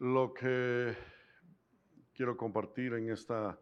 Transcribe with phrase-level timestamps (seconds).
[0.00, 0.96] Lo que
[2.14, 3.60] quiero compartir en esta,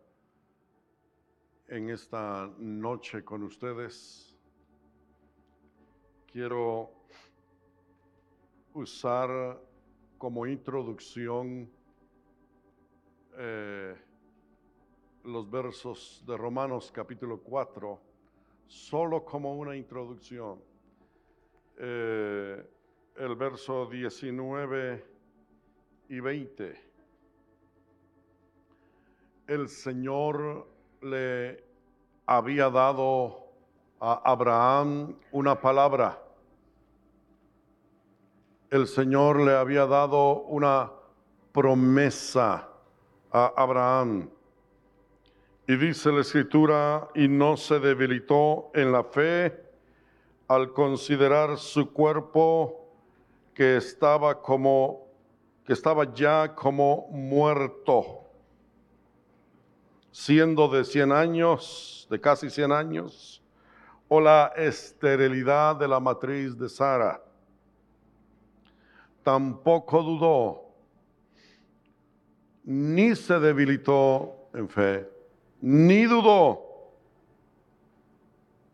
[1.66, 4.38] en esta noche con ustedes,
[6.30, 6.92] quiero
[8.72, 9.60] usar
[10.16, 11.68] como introducción
[13.36, 13.96] eh,
[15.24, 18.00] los versos de Romanos capítulo 4,
[18.68, 20.62] solo como una introducción.
[21.78, 22.64] Eh,
[23.16, 25.17] el verso 19
[26.08, 26.80] y 20.
[29.46, 30.66] El Señor
[31.02, 31.62] le
[32.26, 33.48] había dado
[34.00, 36.22] a Abraham una palabra.
[38.70, 40.92] El Señor le había dado una
[41.52, 42.68] promesa
[43.30, 44.30] a Abraham.
[45.66, 49.68] Y dice la escritura, y no se debilitó en la fe
[50.48, 52.88] al considerar su cuerpo
[53.52, 55.07] que estaba como
[55.68, 58.24] que estaba ya como muerto,
[60.10, 63.42] siendo de 100 años, de casi 100 años,
[64.08, 67.22] o la esterilidad de la matriz de Sara.
[69.22, 70.74] Tampoco dudó,
[72.64, 75.06] ni se debilitó en fe,
[75.60, 76.94] ni dudó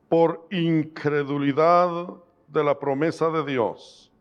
[0.09, 1.91] por incredulidad
[2.47, 4.13] de la promesa de Dios,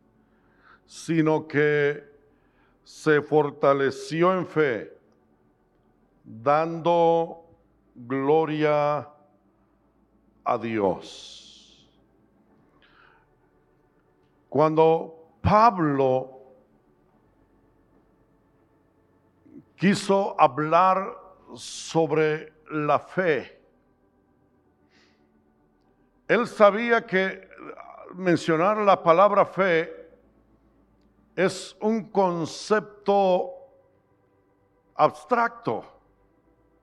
[0.88, 2.13] sino que
[2.84, 4.98] se fortaleció en fe,
[6.24, 7.46] dando
[7.96, 9.08] gloria
[10.44, 11.90] a Dios.
[14.50, 16.42] Cuando Pablo
[19.76, 21.18] quiso hablar
[21.56, 23.60] sobre la fe,
[26.28, 27.50] él sabía que
[28.14, 30.03] mencionar la palabra fe
[31.36, 33.52] es un concepto
[34.96, 35.84] abstracto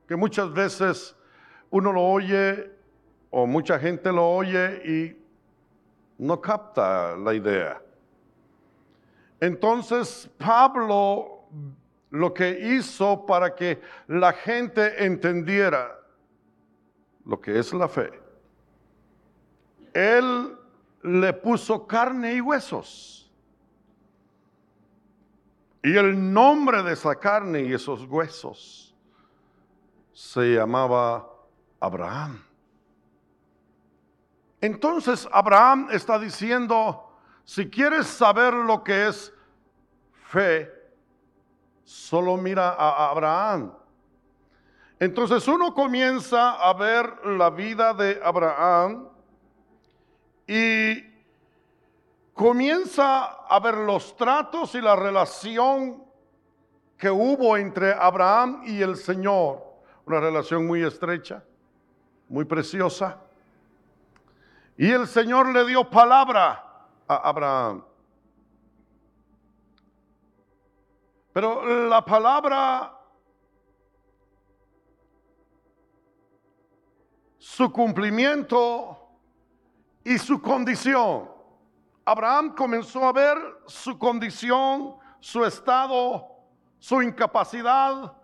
[0.08, 1.16] que muchas veces
[1.70, 2.70] uno lo oye
[3.30, 5.16] o mucha gente lo oye y
[6.18, 7.80] no capta la idea.
[9.40, 11.44] Entonces Pablo
[12.10, 15.96] lo que hizo para que la gente entendiera
[17.24, 18.10] lo que es la fe,
[19.94, 20.56] él
[21.02, 23.19] le puso carne y huesos.
[25.82, 28.94] Y el nombre de esa carne y esos huesos
[30.12, 31.26] se llamaba
[31.80, 32.44] Abraham.
[34.60, 37.10] Entonces Abraham está diciendo,
[37.44, 39.32] si quieres saber lo que es
[40.28, 40.70] fe,
[41.84, 43.72] solo mira a Abraham.
[44.98, 49.08] Entonces uno comienza a ver la vida de Abraham
[50.46, 51.09] y
[52.40, 56.02] comienza a ver los tratos y la relación
[56.96, 59.62] que hubo entre Abraham y el Señor.
[60.06, 61.44] Una relación muy estrecha,
[62.30, 63.18] muy preciosa.
[64.78, 66.64] Y el Señor le dio palabra
[67.06, 67.84] a Abraham.
[71.34, 72.98] Pero la palabra,
[77.36, 79.10] su cumplimiento
[80.02, 81.39] y su condición
[82.10, 86.26] Abraham comenzó a ver su condición, su estado,
[86.80, 88.14] su incapacidad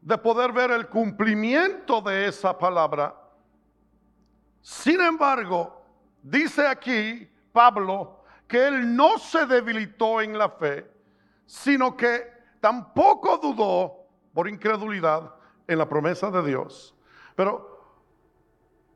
[0.00, 3.14] de poder ver el cumplimiento de esa palabra.
[4.60, 5.84] Sin embargo,
[6.20, 10.90] dice aquí Pablo que él no se debilitó en la fe,
[11.46, 12.26] sino que
[12.58, 15.32] tampoco dudó por incredulidad
[15.68, 16.92] en la promesa de Dios.
[17.36, 18.02] Pero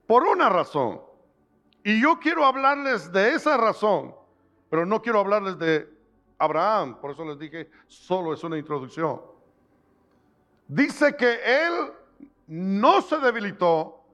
[0.04, 1.00] por una razón,
[1.84, 4.14] y yo quiero hablarles de esa razón,
[4.68, 5.88] pero no quiero hablarles de
[6.38, 9.20] Abraham, por eso les dije, solo es una introducción.
[10.66, 11.92] Dice que él
[12.46, 14.04] no se debilitó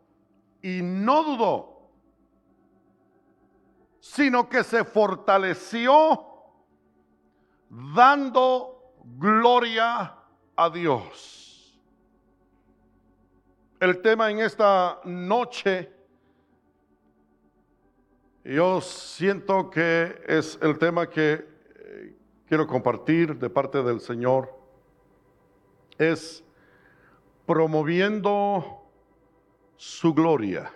[0.62, 1.91] y no dudó,
[4.00, 6.26] sino que se fortaleció
[7.69, 10.15] dando gloria
[10.56, 11.80] a Dios.
[13.80, 15.93] El tema en esta noche
[18.44, 21.32] yo siento que es el tema que
[21.76, 24.54] eh, quiero compartir de parte del Señor.
[25.96, 26.44] Es
[27.46, 28.82] promoviendo
[29.76, 30.70] su gloria.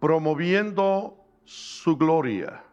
[0.00, 2.64] Promoviendo su gloria.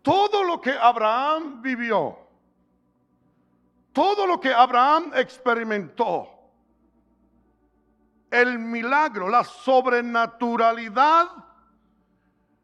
[0.00, 2.16] Todo lo que Abraham vivió,
[3.92, 6.39] todo lo que Abraham experimentó,
[8.30, 11.28] el milagro, la sobrenaturalidad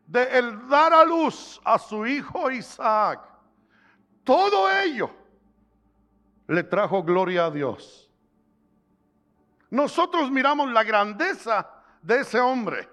[0.07, 3.21] de el dar a luz a su hijo Isaac.
[4.23, 5.11] todo ello
[6.47, 8.09] le trajo gloria a Dios.
[9.71, 11.69] Nosotros miramos la grandeza
[12.01, 12.89] de ese hombre.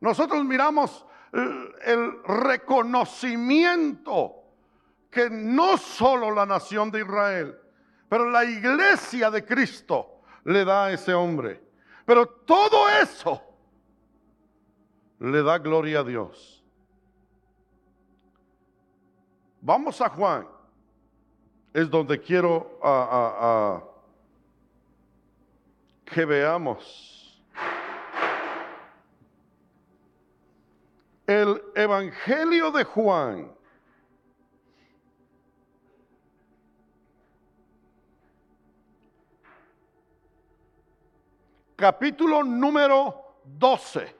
[0.00, 4.34] Nosotros miramos el, el reconocimiento
[5.10, 7.58] que no solo la nación de Israel,
[8.08, 11.67] pero la iglesia de Cristo le da a ese hombre.
[12.08, 13.38] Pero todo eso
[15.18, 16.64] le da gloria a Dios.
[19.60, 20.48] Vamos a Juan,
[21.74, 22.80] es donde quiero
[26.06, 27.44] que veamos
[31.26, 33.57] el Evangelio de Juan.
[41.78, 44.12] Capítulo número 12.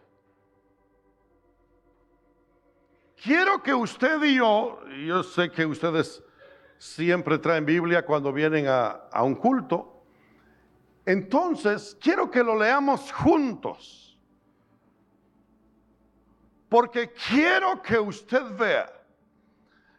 [3.21, 6.23] Quiero que usted y yo, yo sé que ustedes
[6.79, 10.05] siempre traen Biblia cuando vienen a, a un culto,
[11.05, 14.17] entonces quiero que lo leamos juntos,
[16.69, 18.89] porque quiero que usted vea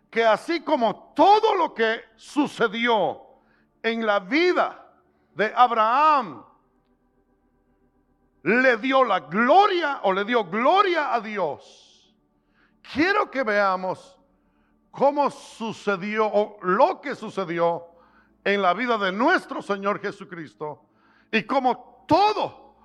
[0.09, 3.21] que así como todo lo que sucedió
[3.83, 4.93] en la vida
[5.35, 6.45] de Abraham
[8.43, 12.15] le dio la gloria o le dio gloria a Dios,
[12.93, 14.17] quiero que veamos
[14.91, 17.85] cómo sucedió o lo que sucedió
[18.43, 20.83] en la vida de nuestro Señor Jesucristo
[21.31, 22.75] y cómo todo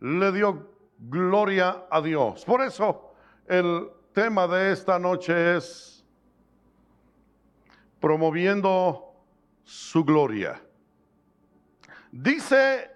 [0.00, 2.44] le dio gloria a Dios.
[2.44, 3.14] Por eso
[3.46, 6.04] el tema de esta noche es
[8.00, 9.14] promoviendo
[9.64, 10.60] su gloria.
[12.10, 12.91] Dice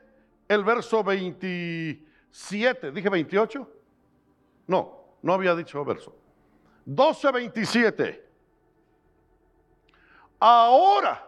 [0.48, 3.70] el verso 27, dije 28,
[4.66, 6.14] no, no había dicho verso.
[6.86, 8.22] 12:27.
[10.38, 11.26] Ahora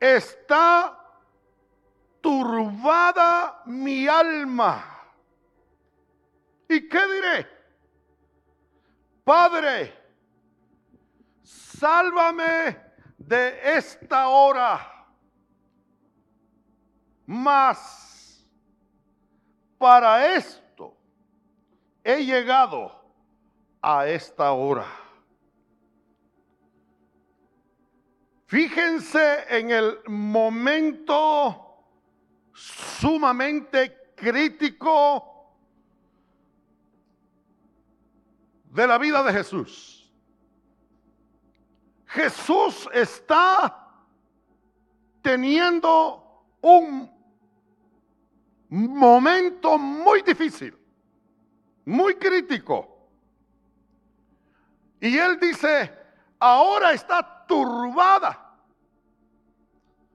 [0.00, 0.98] está
[2.20, 4.84] turbada mi alma.
[6.68, 7.46] ¿Y qué diré?
[9.22, 9.92] Padre,
[11.42, 12.78] sálvame
[13.18, 14.93] de esta hora.
[17.26, 18.46] Mas
[19.78, 20.96] para esto
[22.02, 22.92] he llegado
[23.80, 24.86] a esta hora.
[28.46, 31.64] Fíjense en el momento
[32.52, 35.54] sumamente crítico
[38.64, 40.12] de la vida de Jesús.
[42.06, 43.88] Jesús está
[45.20, 47.13] teniendo un
[48.74, 50.76] momento muy difícil,
[51.84, 53.08] muy crítico.
[55.00, 55.92] Y él dice,
[56.38, 58.40] ahora está turbada.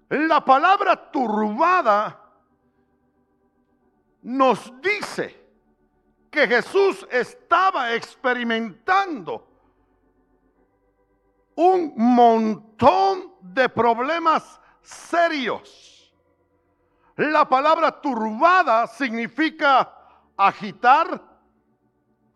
[0.10, 2.20] La palabra turbada
[4.24, 5.40] nos dice
[6.30, 9.48] que Jesús estaba experimentando
[11.56, 15.99] un montón de problemas serios.
[17.20, 19.94] La palabra turbada significa
[20.38, 21.22] agitar.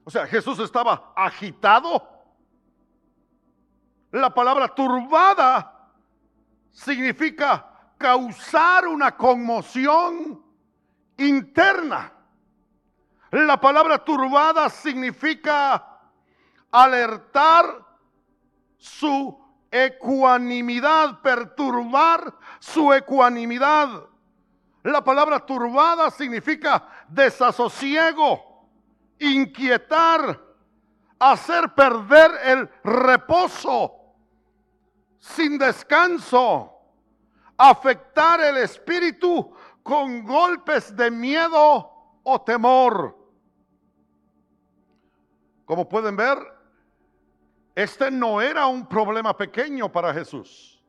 [0.04, 2.14] O sea, Jesús estaba agitado
[4.14, 5.90] la palabra turbada
[6.72, 7.68] significa
[7.98, 10.40] causar una conmoción
[11.18, 12.14] interna.
[13.32, 16.00] La palabra turbada significa
[16.72, 17.84] alertar
[18.78, 19.36] su
[19.72, 24.13] ecuanimidad, perturbar su ecuanimidad.
[24.84, 28.68] La palabra turbada significa desasosiego,
[29.20, 30.40] inquietar,
[31.18, 34.04] hacer perder el reposo
[35.20, 36.70] sin descanso,
[37.58, 43.18] afectar el espíritu con golpes de miedo o temor.
[45.64, 46.38] Como pueden ver,
[47.74, 50.84] este no era un problema pequeño para Jesús.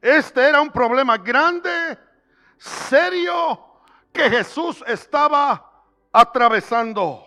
[0.00, 1.98] Este era un problema grande,
[2.58, 3.74] serio,
[4.12, 5.72] que Jesús estaba
[6.12, 7.26] atravesando.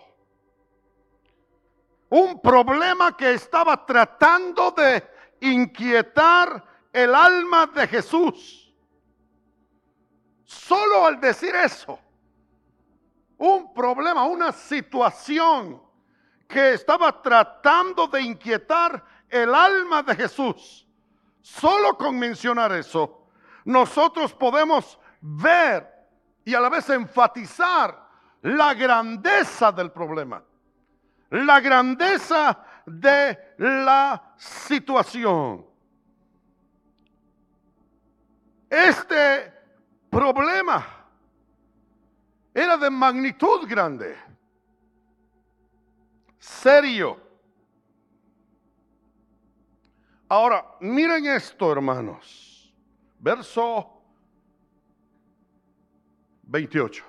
[2.08, 5.06] Un problema que estaba tratando de
[5.40, 8.72] inquietar el alma de Jesús.
[10.44, 11.98] Solo al decir eso,
[13.36, 15.82] un problema, una situación
[16.48, 20.88] que estaba tratando de inquietar el alma de Jesús.
[21.42, 23.26] Solo con mencionar eso,
[23.66, 25.86] nosotros podemos ver
[26.44, 28.08] y a la vez enfatizar
[28.42, 30.42] la grandeza del problema,
[31.30, 35.66] la grandeza de la situación.
[38.70, 39.52] Este
[40.10, 40.86] problema
[42.54, 44.16] era de magnitud grande,
[46.38, 47.28] serio.
[50.28, 52.74] Ahora, miren esto, hermanos.
[53.18, 53.97] Verso
[56.48, 57.04] 28.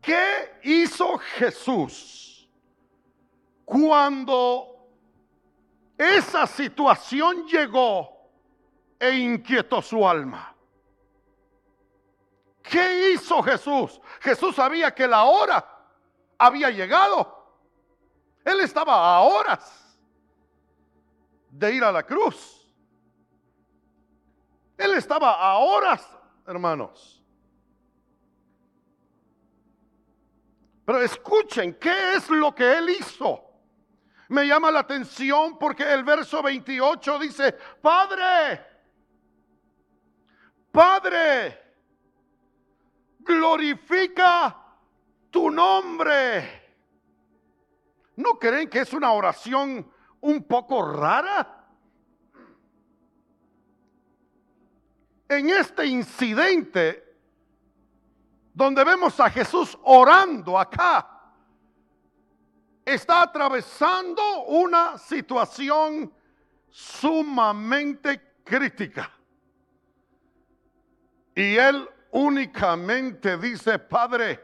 [0.00, 2.48] ¿Qué hizo Jesús
[3.64, 4.86] cuando
[5.96, 8.30] esa situación llegó
[8.98, 10.54] e inquietó su alma?
[12.62, 14.00] ¿Qué hizo Jesús?
[14.20, 15.66] Jesús sabía que la hora
[16.38, 17.44] había llegado.
[18.44, 19.98] Él estaba a horas
[21.50, 22.68] de ir a la cruz.
[24.76, 26.06] Él estaba a horas,
[26.46, 27.13] hermanos.
[30.84, 33.42] Pero escuchen, ¿qué es lo que él hizo?
[34.28, 38.66] Me llama la atención porque el verso 28 dice, Padre,
[40.70, 41.62] Padre,
[43.20, 44.56] glorifica
[45.30, 46.62] tu nombre.
[48.16, 51.66] ¿No creen que es una oración un poco rara?
[55.28, 57.03] En este incidente
[58.54, 61.10] donde vemos a Jesús orando acá,
[62.84, 66.12] está atravesando una situación
[66.70, 69.10] sumamente crítica.
[71.34, 74.40] Y él únicamente dice, Padre,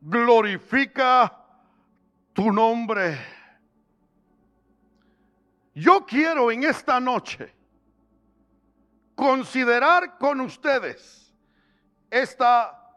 [0.00, 1.36] glorifica
[2.32, 3.18] tu nombre.
[5.74, 7.52] Yo quiero en esta noche
[9.16, 11.27] considerar con ustedes
[12.10, 12.96] esta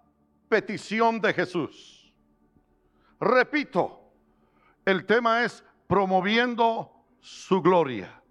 [0.49, 2.13] petición de Jesús.
[3.19, 4.11] Repito,
[4.85, 8.21] el tema es promoviendo su gloria.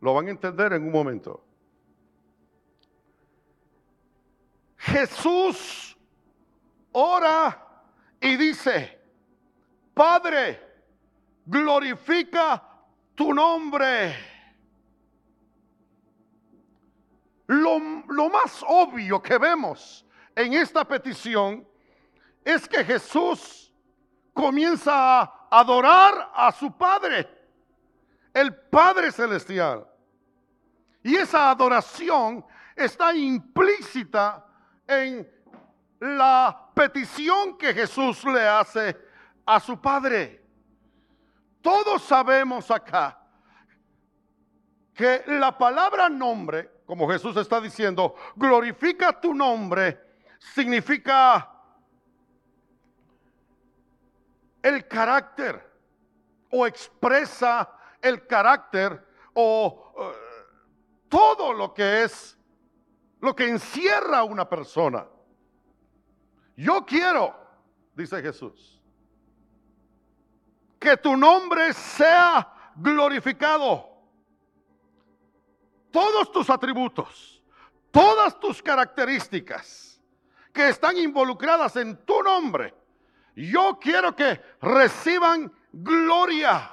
[0.00, 1.44] Lo van a entender en un momento.
[4.78, 5.96] Jesús
[6.90, 7.84] ora
[8.20, 9.00] y dice,
[9.94, 10.60] Padre,
[11.46, 12.62] glorifica
[13.14, 14.31] tu nombre.
[17.46, 17.78] Lo,
[18.30, 21.66] más obvio que vemos en esta petición
[22.44, 23.72] es que Jesús
[24.32, 27.28] comienza a adorar a su Padre,
[28.32, 29.86] el Padre Celestial.
[31.02, 32.44] Y esa adoración
[32.76, 34.46] está implícita
[34.86, 35.28] en
[36.00, 38.96] la petición que Jesús le hace
[39.44, 40.42] a su Padre.
[41.60, 43.18] Todos sabemos acá
[44.94, 50.00] que la palabra nombre como Jesús está diciendo, glorifica tu nombre,
[50.38, 51.50] significa
[54.62, 55.70] el carácter
[56.50, 57.70] o expresa
[58.00, 60.46] el carácter o eh,
[61.08, 62.36] todo lo que es,
[63.20, 65.06] lo que encierra una persona.
[66.56, 67.34] Yo quiero,
[67.94, 68.80] dice Jesús,
[70.78, 73.91] que tu nombre sea glorificado
[75.92, 77.40] todos tus atributos,
[77.90, 80.02] todas tus características
[80.52, 82.74] que están involucradas en tu nombre,
[83.36, 86.70] yo quiero que reciban gloria.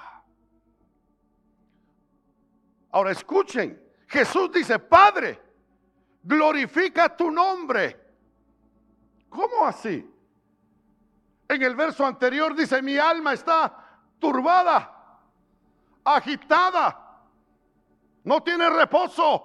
[2.91, 5.39] Ahora escuchen, Jesús dice, Padre,
[6.23, 7.99] glorifica tu nombre.
[9.29, 10.09] ¿Cómo así?
[11.47, 15.19] En el verso anterior dice, mi alma está turbada,
[16.03, 17.08] agitada
[18.29, 19.43] no tiene reposo.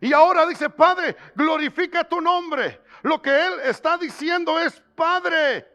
[0.00, 2.80] Y ahora dice, Padre, glorifica tu nombre.
[3.02, 5.68] Lo que Él está diciendo es, Padre,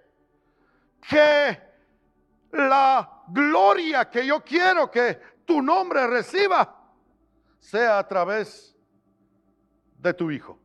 [1.07, 1.61] que
[2.53, 6.75] la gloria que yo quiero que tu nombre reciba
[7.59, 8.75] sea a través
[9.99, 10.57] de tu Hijo.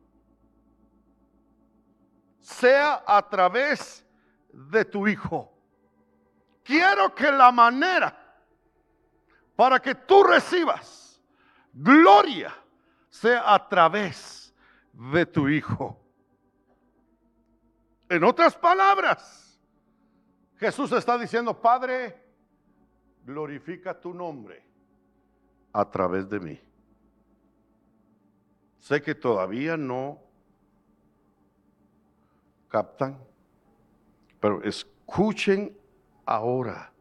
[2.39, 4.03] Sea a través
[4.51, 5.53] de tu Hijo.
[6.63, 8.17] Quiero que la manera
[9.55, 11.00] para que tú recibas
[11.73, 12.53] gloria
[13.09, 14.53] sea a través
[14.93, 15.97] de tu Hijo.
[18.09, 19.59] En otras palabras,
[20.57, 22.21] Jesús está diciendo, Padre,
[23.25, 24.63] glorifica tu nombre
[25.73, 26.61] a través de mí.
[28.79, 30.19] Sé que todavía no
[32.67, 33.17] captan,
[34.39, 35.77] pero escuchen
[36.25, 36.91] ahora,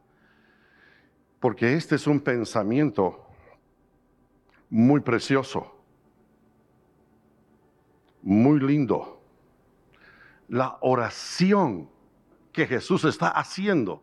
[1.38, 3.29] porque este es un pensamiento
[4.70, 5.76] muy precioso,
[8.22, 9.20] muy lindo.
[10.48, 11.90] La oración
[12.52, 14.02] que Jesús está haciendo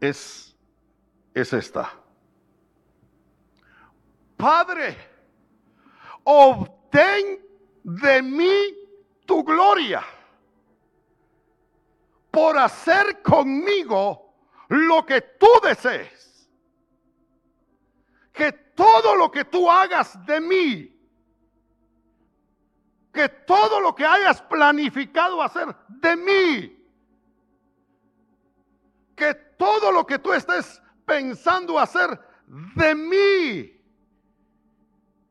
[0.00, 0.56] es,
[1.34, 1.92] es esta.
[4.36, 4.96] Padre,
[6.24, 7.40] obtén
[7.82, 8.74] de mí
[9.26, 10.02] tu gloria
[12.30, 14.34] por hacer conmigo
[14.68, 16.29] lo que tú desees.
[18.32, 21.00] Que todo lo que tú hagas de mí,
[23.12, 26.76] que todo lo que hayas planificado hacer de mí,
[29.16, 32.18] que todo lo que tú estés pensando hacer
[32.74, 33.80] de mí,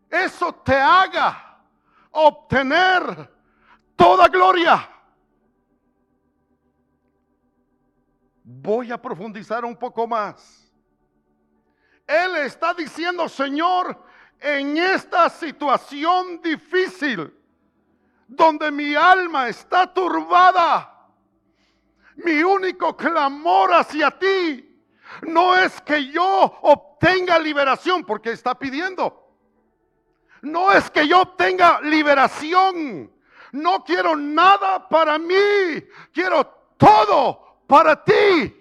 [0.09, 1.63] eso te haga
[2.11, 3.31] obtener
[3.95, 4.89] toda gloria.
[8.43, 10.68] Voy a profundizar un poco más.
[12.09, 14.03] Él está diciendo, Señor,
[14.39, 17.31] en esta situación difícil,
[18.27, 21.07] donde mi alma está turbada,
[22.15, 24.65] mi único clamor hacia ti
[25.27, 29.35] no es que yo obtenga liberación, porque está pidiendo.
[30.41, 33.11] No es que yo obtenga liberación.
[33.51, 35.35] No quiero nada para mí.
[36.11, 36.45] Quiero
[36.77, 38.58] todo para ti.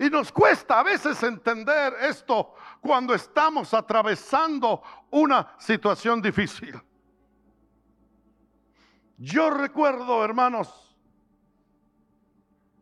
[0.00, 6.74] Y nos cuesta a veces entender esto cuando estamos atravesando una situación difícil.
[9.18, 10.96] Yo recuerdo, hermanos,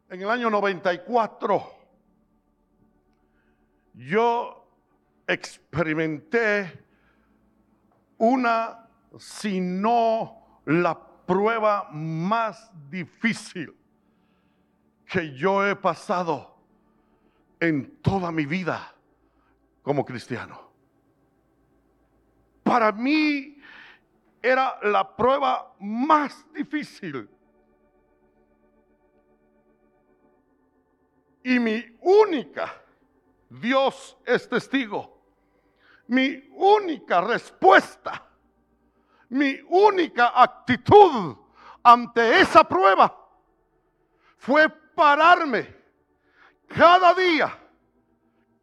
[0.09, 1.73] en el año 94,
[3.95, 4.71] yo
[5.27, 6.87] experimenté
[8.17, 10.97] una, si no la
[11.27, 13.77] prueba más difícil
[15.05, 16.58] que yo he pasado
[17.61, 18.95] en toda mi vida
[19.83, 20.71] como cristiano.
[22.63, 23.59] Para mí
[24.43, 27.29] era la prueba más difícil.
[31.43, 32.75] Y mi única,
[33.49, 35.23] Dios es testigo,
[36.09, 38.29] mi única respuesta,
[39.31, 41.37] mi única actitud
[41.83, 43.15] ante esa prueba
[44.37, 45.78] fue pararme
[46.69, 47.59] cada día,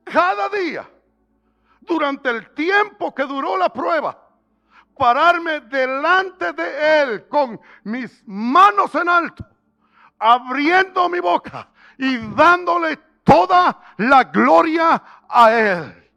[0.04, 0.90] cada día,
[1.82, 4.26] durante el tiempo que duró la prueba
[4.98, 9.46] pararme delante de Él con mis manos en alto,
[10.18, 16.12] abriendo mi boca y dándole toda la gloria a Él.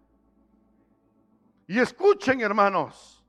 [1.66, 3.22] Y escuchen hermanos,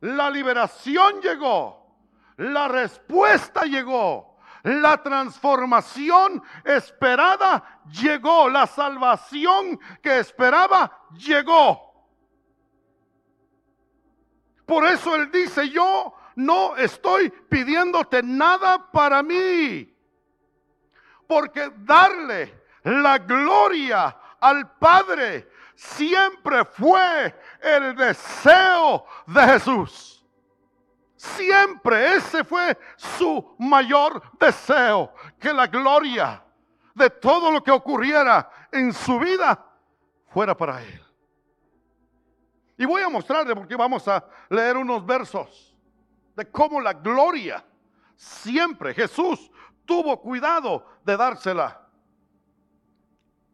[0.00, 1.98] la liberación llegó,
[2.36, 4.33] la respuesta llegó,
[4.64, 11.92] la transformación esperada llegó, la salvación que esperaba llegó.
[14.64, 19.94] Por eso Él dice, yo no estoy pidiéndote nada para mí.
[21.28, 30.23] Porque darle la gloria al Padre siempre fue el deseo de Jesús.
[31.24, 36.44] Siempre ese fue su mayor deseo, que la gloria
[36.94, 39.64] de todo lo que ocurriera en su vida
[40.28, 41.02] fuera para Él.
[42.76, 45.74] Y voy a mostrarle porque vamos a leer unos versos
[46.36, 47.64] de cómo la gloria
[48.14, 49.50] siempre Jesús
[49.86, 51.88] tuvo cuidado de dársela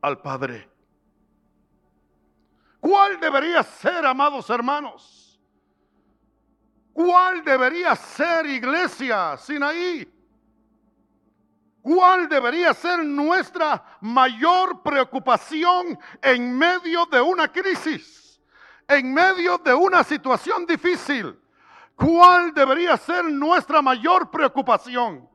[0.01, 0.69] al Padre.
[2.81, 5.30] ¿Cuál debería ser, amados hermanos?
[6.93, 10.09] ¿Cuál debería ser iglesia Sinaí?
[11.83, 18.21] ¿Cuál debería ser nuestra mayor preocupación en medio de una crisis?
[18.91, 21.39] en medio de una situación difícil,
[21.95, 25.29] ¿cuál debería ser nuestra mayor preocupación?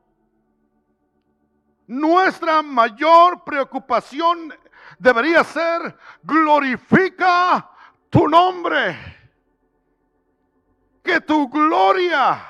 [1.86, 4.52] Nuestra mayor preocupación
[4.98, 7.70] debería ser glorifica
[8.10, 9.15] tu nombre.
[11.06, 12.42] Que tu gloria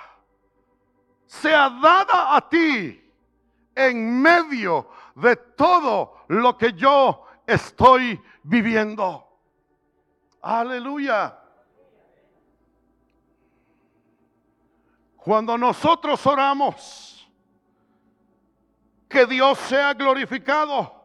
[1.26, 2.98] sea dada a ti
[3.74, 9.28] en medio de todo lo que yo estoy viviendo.
[10.40, 11.38] Aleluya.
[15.18, 17.30] Cuando nosotros oramos,
[19.06, 21.04] que Dios sea glorificado,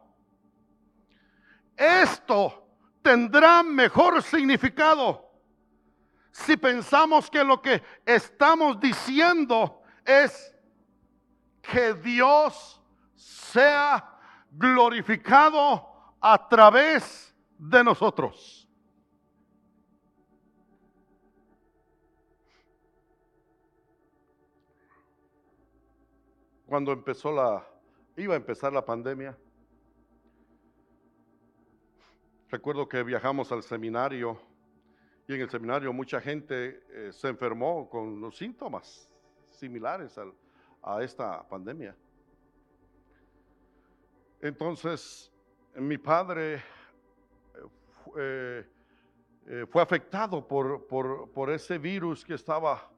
[1.76, 2.66] esto
[3.02, 5.31] tendrá mejor significado
[6.32, 10.56] si pensamos que lo que estamos diciendo es
[11.62, 12.82] que Dios
[13.16, 14.18] sea
[14.52, 18.62] glorificado a través de nosotros.
[26.72, 27.68] cuando empezó la,
[28.16, 29.38] iba a empezar la pandemia,
[32.48, 34.42] recuerdo que viajamos al seminario
[35.28, 39.10] y en el seminario mucha gente eh, se enfermó con los síntomas
[39.50, 40.20] similares
[40.82, 41.96] a esta pandemia.
[44.42, 45.32] Entonces,
[45.76, 46.64] mi padre
[48.18, 48.66] eh,
[49.48, 52.90] eh, fue afectado por, por, ese virus que estaba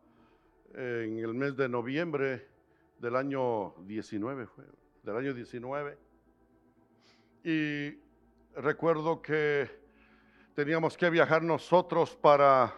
[0.74, 2.48] en el mes de noviembre
[2.98, 4.48] del año 19,
[5.04, 5.98] del año 19.
[7.44, 8.00] Y
[8.56, 9.83] recuerdo que
[10.56, 12.74] teníamos que viajar nosotros para,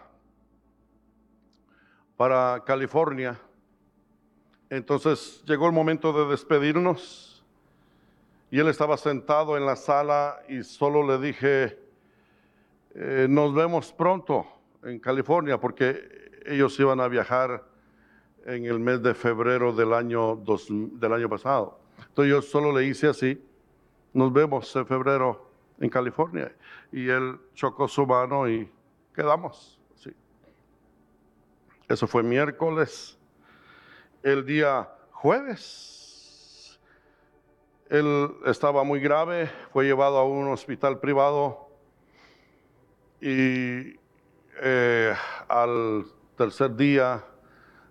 [2.16, 3.38] para California.
[4.70, 7.44] Entonces llegó el momento de despedirnos
[8.50, 11.78] y él estaba sentado en la sala y solo le dije,
[12.94, 14.46] eh, nos vemos pronto
[14.82, 17.62] en California porque ellos iban a viajar
[18.46, 21.78] en el mes de febrero del año, del año pasado.
[22.08, 23.44] Entonces yo solo le hice así,
[24.14, 25.45] nos vemos en febrero
[25.78, 26.54] en California.
[26.92, 28.70] Y él chocó su mano y
[29.14, 29.80] quedamos.
[29.94, 30.12] Sí.
[31.88, 33.18] Eso fue miércoles.
[34.22, 36.78] El día jueves,
[37.88, 41.68] él estaba muy grave, fue llevado a un hospital privado
[43.20, 43.98] y
[44.62, 45.14] eh,
[45.48, 46.04] al
[46.36, 47.24] tercer día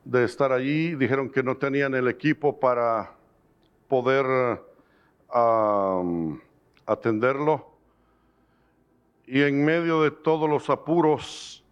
[0.03, 3.15] de estar allí dijeron que no tenían el equipo para
[3.87, 4.61] poder
[6.85, 7.74] atenderlo.
[9.27, 11.63] Y en medio de todos los apuros,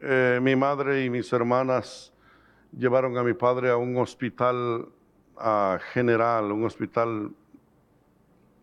[0.00, 2.12] eh, mi madre y mis hermanas
[2.76, 4.88] llevaron a mi padre a un hospital
[5.92, 7.30] general, un hospital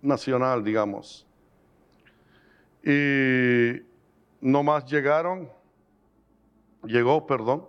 [0.01, 1.25] nacional, digamos.
[2.83, 3.81] Y
[4.41, 5.49] no más llegaron,
[6.83, 7.65] llegó, perdón,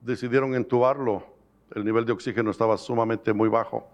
[0.00, 1.26] decidieron entubarlo.
[1.74, 3.86] El nivel de oxígeno estaba sumamente muy bajo.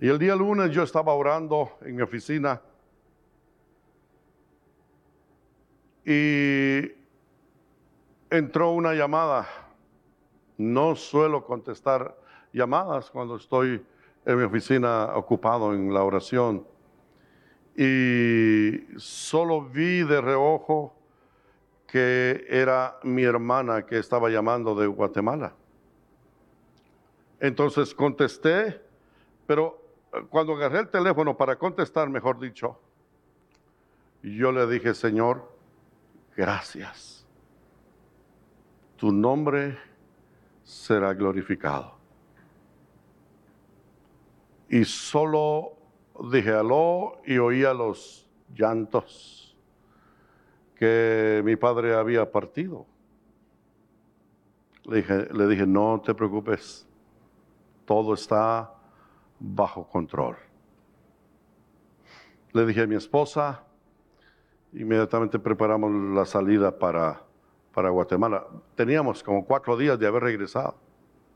[0.00, 2.60] Y el día lunes yo estaba orando en mi oficina
[6.10, 6.92] y
[8.30, 9.46] entró una llamada.
[10.58, 12.16] No suelo contestar
[12.52, 13.80] llamadas cuando estoy
[14.24, 16.66] en mi oficina ocupado en la oración
[17.76, 20.92] y solo vi de reojo
[21.86, 25.54] que era mi hermana que estaba llamando de Guatemala.
[27.38, 28.82] Entonces contesté,
[29.46, 29.80] pero
[30.12, 32.80] eh, cuando agarré el teléfono para contestar, mejor dicho,
[34.24, 35.59] yo le dije, Señor,
[36.40, 37.26] gracias.
[38.96, 39.76] Tu nombre
[40.62, 41.98] será glorificado.
[44.70, 45.72] Y solo
[46.32, 49.54] dije aló y oía los llantos
[50.76, 52.86] que mi padre había partido.
[54.84, 56.86] Le dije, le dije, no te preocupes,
[57.84, 58.72] todo está
[59.38, 60.36] bajo control.
[62.52, 63.62] Le dije a mi esposa,
[64.72, 67.22] inmediatamente preparamos la salida para,
[67.72, 68.46] para Guatemala.
[68.74, 70.76] Teníamos como cuatro días de haber regresado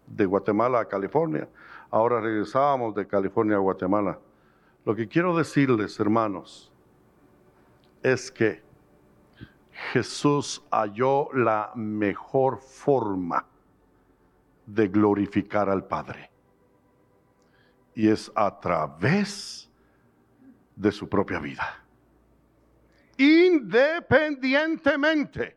[0.06, 1.48] de Guatemala a California.
[1.90, 4.18] Ahora regresábamos de California a Guatemala.
[4.84, 6.70] Lo que quiero decirles, hermanos,
[8.02, 8.62] es que
[9.92, 13.46] Jesús halló la mejor forma
[14.66, 16.30] de glorificar al Padre.
[17.94, 19.70] Y es a través
[20.76, 21.83] de su propia vida.
[23.16, 25.56] Independientemente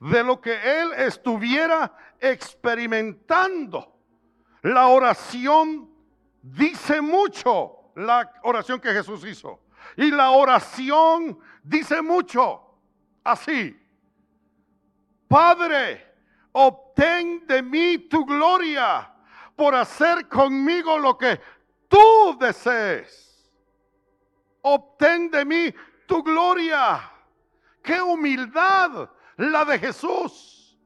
[0.00, 3.98] de lo que él estuviera experimentando,
[4.62, 5.88] la oración
[6.42, 9.60] dice mucho la oración que Jesús hizo.
[9.96, 12.60] Y la oración dice mucho
[13.24, 13.76] así.
[15.26, 16.06] Padre,
[16.52, 19.12] obtén de mí tu gloria
[19.54, 21.40] por hacer conmigo lo que
[21.88, 23.50] tú desees.
[24.62, 25.74] Obtén de mí
[26.08, 27.12] tu gloria.
[27.82, 30.76] Qué humildad la de Jesús.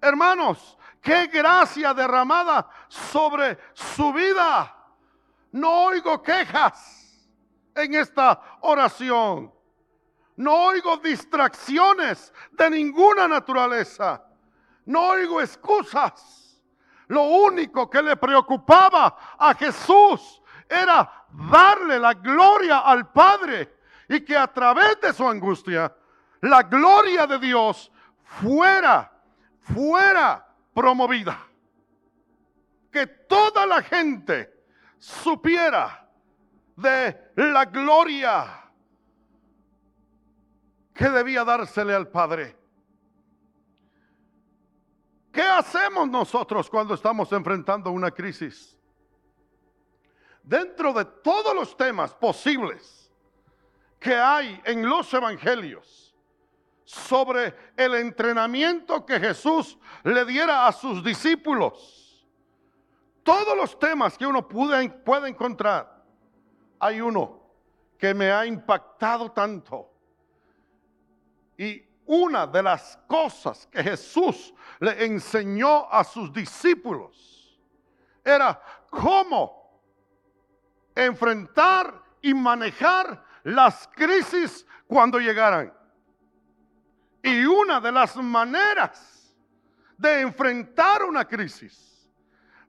[0.00, 4.74] Hermanos, qué gracia derramada sobre su vida.
[5.52, 7.28] No oigo quejas
[7.74, 9.52] en esta oración.
[10.36, 14.24] No oigo distracciones de ninguna naturaleza.
[14.86, 16.62] No oigo excusas.
[17.08, 23.79] Lo único que le preocupaba a Jesús era darle la gloria al Padre
[24.10, 25.94] y que a través de su angustia
[26.40, 27.92] la gloria de Dios
[28.24, 29.08] fuera,
[29.60, 30.44] fuera
[30.74, 31.46] promovida.
[32.90, 34.64] Que toda la gente
[34.98, 36.10] supiera
[36.74, 38.64] de la gloria
[40.92, 42.58] que debía dársele al Padre.
[45.30, 48.76] ¿Qué hacemos nosotros cuando estamos enfrentando una crisis?
[50.42, 52.99] Dentro de todos los temas posibles
[54.00, 56.16] que hay en los evangelios
[56.84, 62.26] sobre el entrenamiento que Jesús le diera a sus discípulos.
[63.22, 66.02] Todos los temas que uno puede, puede encontrar,
[66.80, 67.38] hay uno
[67.98, 69.92] que me ha impactado tanto.
[71.58, 77.60] Y una de las cosas que Jesús le enseñó a sus discípulos
[78.24, 79.80] era cómo
[80.94, 85.72] enfrentar y manejar las crisis cuando llegaran.
[87.22, 89.34] Y una de las maneras
[89.96, 92.08] de enfrentar una crisis,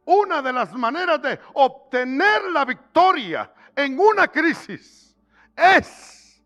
[0.05, 5.15] una de las maneras de obtener la victoria en una crisis
[5.55, 6.43] es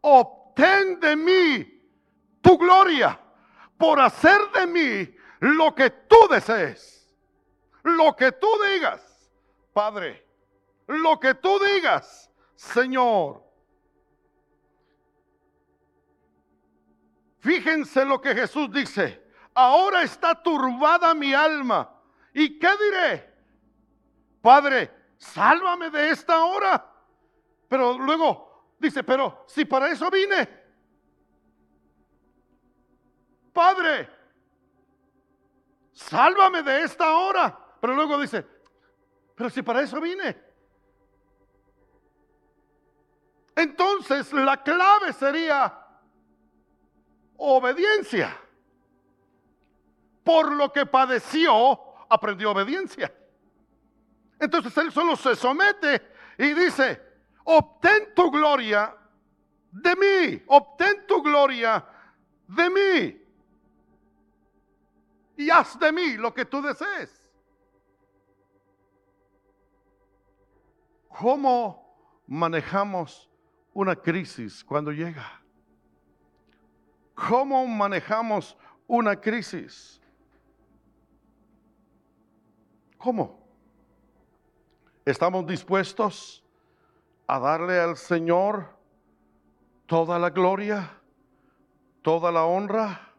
[0.00, 1.78] obtén de mí
[2.40, 3.18] tu gloria
[3.76, 7.10] por hacer de mí lo que tú desees,
[7.82, 9.30] lo que tú digas,
[9.72, 10.26] Padre,
[10.86, 12.27] lo que tú digas,
[12.58, 13.40] Señor.
[17.38, 19.22] Fíjense lo que Jesús dice.
[19.54, 21.88] Ahora está turbada mi alma.
[22.34, 23.34] ¿Y qué diré?
[24.42, 26.84] Padre, sálvame de esta hora.
[27.68, 30.48] Pero luego dice, pero si para eso vine,
[33.52, 34.08] Padre,
[35.92, 37.56] sálvame de esta hora.
[37.80, 38.44] Pero luego dice,
[39.36, 40.47] pero si para eso vine.
[43.58, 45.84] Entonces la clave sería
[47.36, 48.40] obediencia.
[50.22, 51.76] Por lo que padeció,
[52.08, 53.12] aprendió obediencia.
[54.38, 56.00] Entonces él solo se somete
[56.38, 57.02] y dice,
[57.42, 58.96] obtén tu gloria
[59.72, 61.84] de mí, obtén tu gloria
[62.46, 63.22] de mí
[65.36, 67.28] y haz de mí lo que tú desees.
[71.08, 73.27] ¿Cómo manejamos
[73.78, 75.40] una crisis cuando llega?
[77.14, 78.56] ¿Cómo manejamos
[78.88, 80.00] una crisis?
[82.96, 83.38] ¿Cómo?
[85.04, 86.44] ¿Estamos dispuestos
[87.28, 88.68] a darle al Señor
[89.86, 91.00] toda la gloria,
[92.02, 93.14] toda la honra?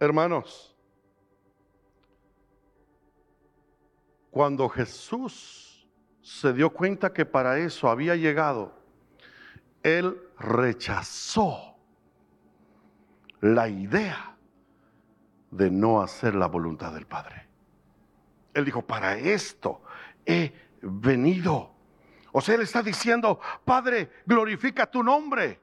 [0.00, 0.74] Hermanos,
[4.32, 5.63] cuando Jesús
[6.24, 8.74] se dio cuenta que para eso había llegado,
[9.82, 11.76] Él rechazó
[13.42, 14.34] la idea
[15.50, 17.46] de no hacer la voluntad del Padre.
[18.54, 19.82] Él dijo, para esto
[20.24, 21.70] he venido.
[22.32, 25.60] O sea, Él está diciendo, Padre, glorifica tu nombre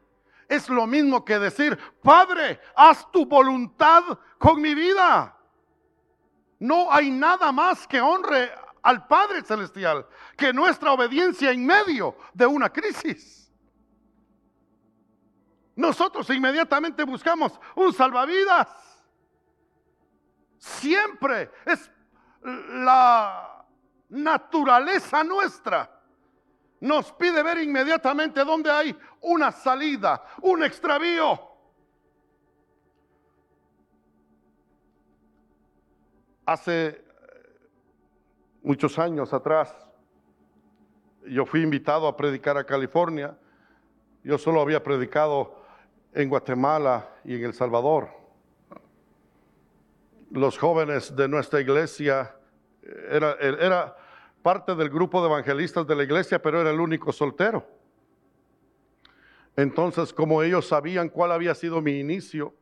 [0.51, 4.03] es lo mismo que decir, Padre, haz tu voluntad
[4.37, 5.33] con mi vida.
[6.59, 12.45] No hay nada más que honre al Padre Celestial que nuestra obediencia en medio de
[12.45, 13.51] una crisis.
[15.75, 18.69] Nosotros inmediatamente buscamos un salvavidas.
[20.57, 21.89] Siempre es
[22.43, 23.65] la
[24.09, 26.01] naturaleza nuestra
[26.81, 31.39] nos pide ver inmediatamente dónde hay una salida, un extravío.
[36.45, 37.05] Hace
[38.63, 39.75] muchos años atrás,
[41.27, 43.37] yo fui invitado a predicar a California.
[44.23, 45.55] Yo solo había predicado
[46.13, 48.09] en Guatemala y en El Salvador.
[50.31, 52.35] Los jóvenes de nuestra iglesia,
[52.81, 53.95] eh, era, era
[54.41, 57.65] parte del grupo de evangelistas de la iglesia, pero era el único soltero.
[59.55, 62.53] Entonces, como ellos sabían cuál había sido mi inicio,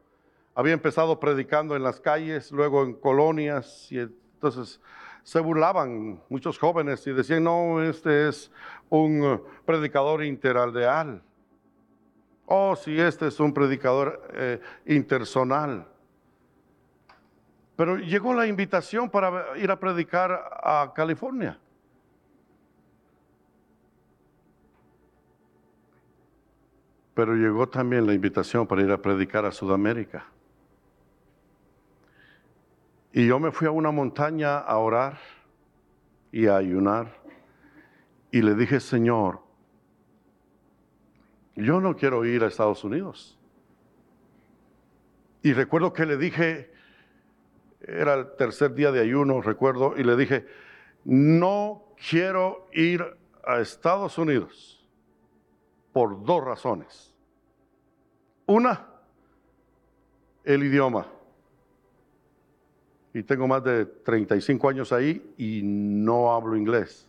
[0.56, 4.82] había empezado predicando en las calles, luego en colonias, y entonces
[5.30, 8.52] se burlaban muchos jóvenes y decían, no, este es
[8.90, 11.22] un predicador interaldeal.
[12.48, 15.86] Oh, si este es un predicador eh, intersonal.
[17.76, 21.60] Pero llegó la invitación para ir a predicar a California.
[27.14, 30.26] Pero llegó también la invitación para ir a predicar a Sudamérica.
[33.12, 35.18] Y yo me fui a una montaña a orar
[36.32, 37.16] y a ayunar.
[38.32, 39.40] Y le dije, Señor,
[41.56, 43.38] yo no quiero ir a Estados Unidos.
[45.42, 46.72] Y recuerdo que le dije,
[47.82, 50.46] era el tercer día de ayuno, recuerdo, y le dije,
[51.06, 53.04] no quiero ir
[53.46, 54.86] a Estados Unidos
[55.92, 57.16] por dos razones.
[58.46, 58.88] Una,
[60.44, 61.08] el idioma.
[63.14, 67.08] Y tengo más de 35 años ahí y no hablo inglés.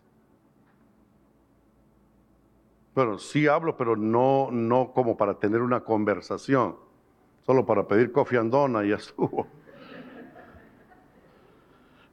[2.94, 6.76] Pero sí hablo, pero no, no como para tener una conversación,
[7.44, 9.46] solo para pedir coffee and dona y ya estuvo.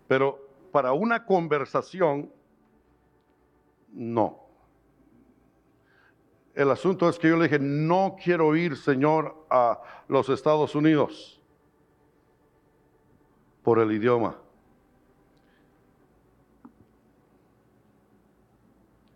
[0.07, 0.39] Pero
[0.71, 2.31] para una conversación,
[3.93, 4.39] no.
[6.53, 11.36] El asunto es que yo le dije, no quiero ir, Señor, a los Estados Unidos
[13.67, 14.33] por el idioma.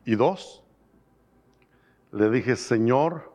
[0.04, 0.62] Y dos,
[2.12, 3.32] le dije, Señor,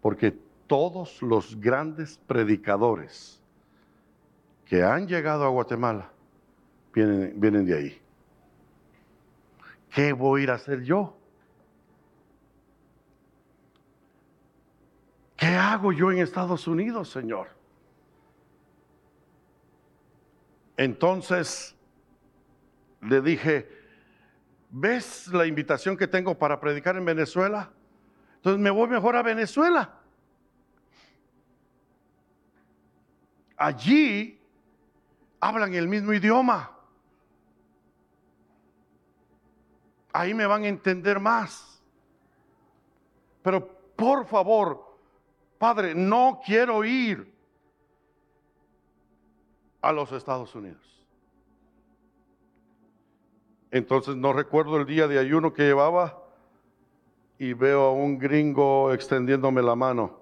[0.00, 3.40] porque todos los grandes predicadores
[4.64, 6.10] que han llegado a Guatemala
[6.92, 8.02] vienen, vienen de ahí.
[9.90, 11.16] ¿Qué voy a ir a hacer yo?
[15.36, 17.59] ¿Qué hago yo en Estados Unidos, Señor?
[20.80, 21.76] Entonces
[23.02, 23.68] le dije,
[24.70, 27.70] ¿ves la invitación que tengo para predicar en Venezuela?
[28.36, 29.92] Entonces me voy mejor a Venezuela.
[33.58, 34.40] Allí
[35.38, 36.74] hablan el mismo idioma.
[40.14, 41.82] Ahí me van a entender más.
[43.42, 44.96] Pero por favor,
[45.58, 47.30] Padre, no quiero ir
[49.80, 51.06] a los Estados Unidos.
[53.70, 56.18] Entonces no recuerdo el día de ayuno que llevaba
[57.38, 60.20] y veo a un gringo extendiéndome la mano,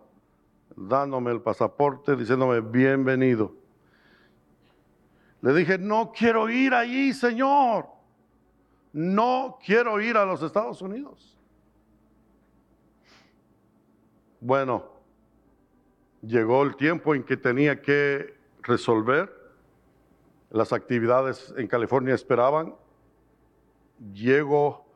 [0.77, 3.55] dándome el pasaporte, diciéndome bienvenido.
[5.40, 7.87] Le dije, no quiero ir allí, Señor.
[8.92, 11.37] No quiero ir a los Estados Unidos.
[14.40, 14.85] Bueno,
[16.23, 19.38] llegó el tiempo en que tenía que resolver.
[20.51, 22.75] Las actividades en California esperaban.
[24.13, 24.87] Llego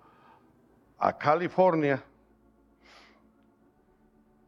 [0.98, 2.02] a California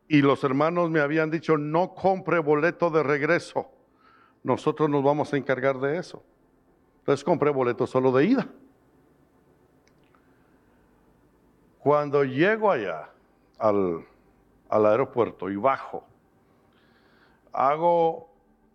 [0.09, 3.71] y los hermanos me habían dicho, no compre boleto de regreso.
[4.43, 6.23] Nosotros nos vamos a encargar de eso.
[7.01, 8.49] Entonces compré boleto solo de ida.
[11.81, 13.11] Cuando llego allá
[13.59, 14.07] al,
[14.69, 16.07] al aeropuerto y bajo,
[17.53, 18.31] hago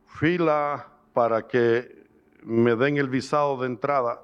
[0.05, 1.98] fila para que
[2.43, 4.21] me den el visado de entrada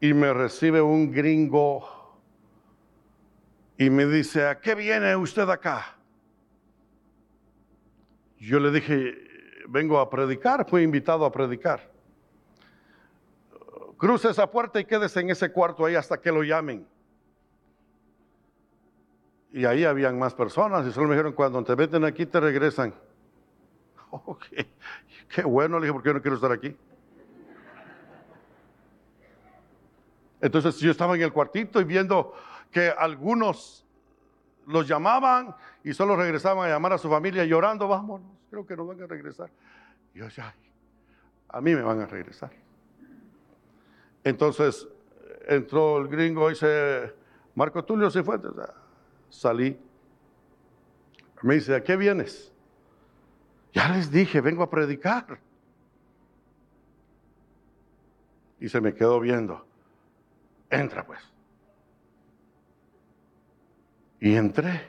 [0.00, 1.88] y me recibe un gringo
[3.76, 5.96] y me dice, ¿a qué viene usted acá?
[8.38, 9.14] Yo le dije,
[9.68, 11.90] vengo a predicar, fui invitado a predicar.
[13.96, 16.86] Cruce esa puerta y quédese en ese cuarto ahí hasta que lo llamen.
[19.52, 22.94] Y ahí habían más personas y solo me dijeron, cuando te meten aquí te regresan.
[24.12, 24.36] Oh,
[25.28, 26.76] qué, bueno, le dije, ¿por qué no quiero estar aquí?
[30.40, 32.34] Entonces yo estaba en el cuartito y viendo
[32.70, 33.86] que algunos
[34.66, 38.88] los llamaban y solo regresaban a llamar a su familia llorando, vámonos, creo que nos
[38.88, 39.50] van a regresar.
[40.14, 40.54] Y yo decía,
[41.48, 42.50] a mí me van a regresar.
[44.24, 44.88] Entonces
[45.46, 47.14] entró el gringo y dice,
[47.54, 48.52] Marco Tulio Cifuentes,
[49.28, 49.78] salí.
[51.42, 52.49] Me dice, ¿a qué vienes?
[53.72, 55.38] Ya les dije, vengo a predicar.
[58.58, 59.64] Y se me quedó viendo.
[60.68, 61.20] Entra pues.
[64.20, 64.88] Y entré.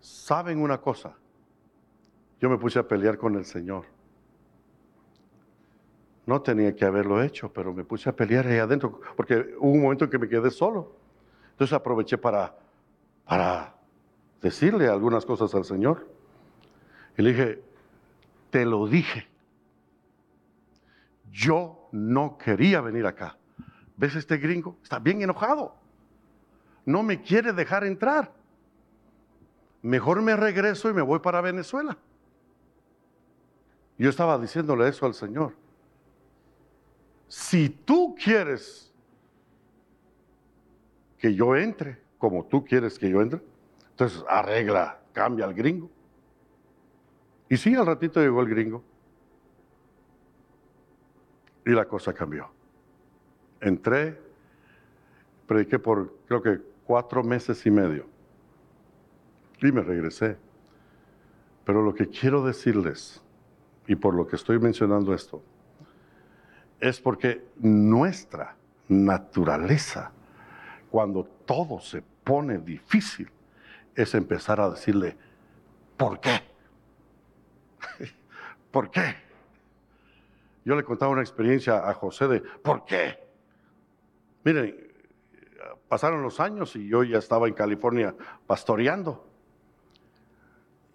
[0.00, 1.14] ¿Saben una cosa?
[2.40, 3.84] Yo me puse a pelear con el Señor.
[6.26, 9.82] No tenía que haberlo hecho, pero me puse a pelear ahí adentro, porque hubo un
[9.82, 10.96] momento en que me quedé solo.
[11.52, 12.58] Entonces aproveché para,
[13.24, 13.75] para
[14.40, 16.06] decirle algunas cosas al Señor.
[17.16, 17.62] Y le dije,
[18.50, 19.26] te lo dije.
[21.32, 23.36] Yo no quería venir acá.
[23.96, 24.76] ¿Ves este gringo?
[24.82, 25.74] Está bien enojado.
[26.84, 28.32] No me quiere dejar entrar.
[29.82, 31.96] Mejor me regreso y me voy para Venezuela.
[33.98, 35.54] Yo estaba diciéndole eso al Señor.
[37.28, 38.92] Si tú quieres
[41.18, 43.40] que yo entre como tú quieres que yo entre.
[43.96, 45.90] Entonces arregla, cambia al gringo.
[47.48, 48.84] Y sí, al ratito llegó el gringo.
[51.64, 52.46] Y la cosa cambió.
[53.58, 54.20] Entré,
[55.46, 58.04] prediqué por creo que cuatro meses y medio.
[59.62, 60.36] Y me regresé.
[61.64, 63.22] Pero lo que quiero decirles,
[63.86, 65.42] y por lo que estoy mencionando esto,
[66.80, 68.56] es porque nuestra
[68.88, 70.12] naturaleza
[70.90, 73.30] cuando todo se pone difícil,
[73.96, 75.16] es empezar a decirle,
[75.96, 76.42] ¿por qué?
[78.70, 79.16] ¿Por qué?
[80.64, 83.18] Yo le contaba una experiencia a José de, ¿por qué?
[84.44, 84.86] Miren,
[85.88, 88.14] pasaron los años y yo ya estaba en California
[88.46, 89.26] pastoreando.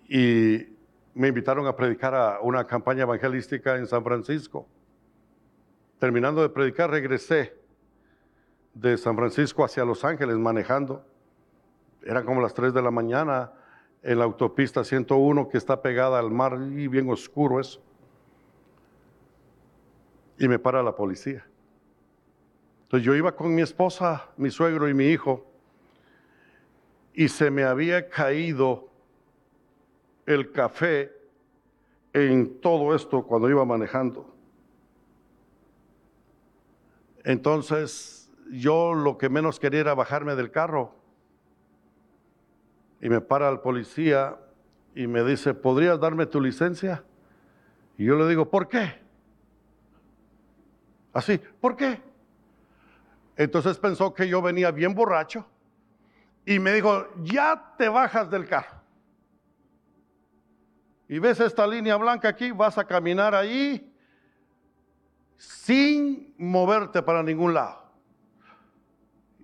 [0.08, 0.68] Y
[1.14, 4.68] me invitaron a predicar a una campaña evangelística en San Francisco.
[6.00, 7.58] Terminando de predicar, regresé
[8.74, 11.06] de San Francisco hacia Los Ángeles manejando.
[12.04, 13.52] Eran como las 3 de la mañana
[14.04, 17.82] en la autopista 101 que está pegada al mar y bien oscuro eso.
[20.40, 21.46] Y me para la policía.
[22.84, 25.46] Entonces yo iba con mi esposa, mi suegro y mi hijo
[27.14, 28.90] y se me había caído
[30.26, 31.12] el café
[32.14, 34.34] en todo esto cuando iba manejando.
[37.24, 40.94] Entonces yo lo que menos quería era bajarme del carro.
[43.02, 44.38] Y me para el policía
[44.94, 47.04] y me dice, ¿podrías darme tu licencia?
[47.98, 49.02] Y yo le digo, ¿por qué?
[51.14, 52.02] Así, ¿por qué?
[53.36, 55.46] Entonces pensó que yo venía bien borracho
[56.46, 58.82] y me dijo, ya te bajas del carro.
[61.08, 63.94] Y ves esta línea blanca aquí, vas a caminar ahí
[65.38, 67.82] sin moverte para ningún lado.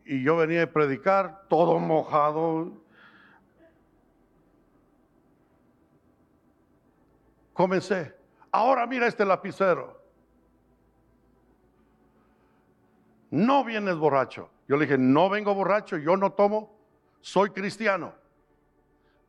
[0.06, 2.72] Y yo venía a predicar todo mojado.
[7.58, 8.14] Comencé.
[8.52, 10.00] Ahora mira este lapicero.
[13.32, 14.52] No vienes borracho.
[14.68, 16.78] Yo le dije, no vengo borracho, yo no tomo,
[17.20, 18.14] soy cristiano.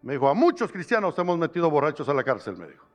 [0.03, 2.87] Me dijo, a muchos cristianos hemos metido borrachos a la cárcel, me dijo.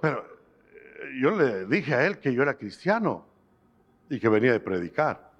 [0.00, 3.26] Pero eh, yo le dije a él que yo era cristiano
[4.08, 5.32] y que venía de predicar.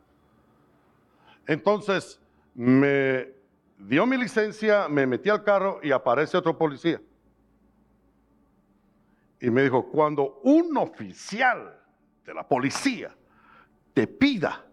[1.46, 2.20] Entonces
[2.56, 3.37] me
[3.78, 7.00] dio mi licencia, me metí al carro y aparece otro policía.
[9.40, 11.80] Y me dijo, cuando un oficial
[12.24, 13.14] de la policía
[13.94, 14.64] te pida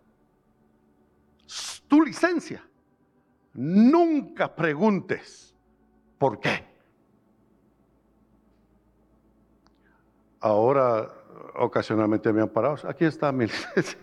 [1.88, 2.64] tu licencia,
[3.54, 5.56] nunca preguntes
[6.18, 6.66] por qué.
[10.40, 11.12] Ahora
[11.56, 14.00] ocasionalmente me han parado, aquí está mi licencia.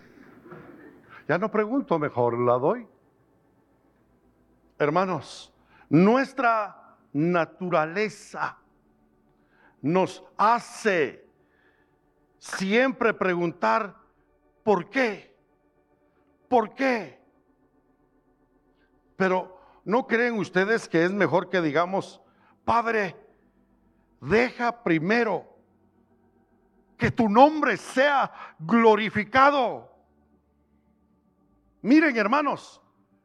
[1.27, 2.87] Ya no pregunto, mejor la doy.
[4.83, 5.53] Hermanos,
[5.87, 8.57] nuestra naturaleza
[9.81, 11.25] nos hace
[12.37, 13.95] siempre preguntar,
[14.61, 15.33] ¿por qué?
[16.49, 17.17] ¿Por qué?
[19.15, 22.21] Pero ¿no creen ustedes que es mejor que digamos,
[22.65, 23.15] Padre,
[24.19, 25.47] deja primero
[26.97, 29.95] que tu nombre sea glorificado?
[31.81, 32.82] Miren hermanos,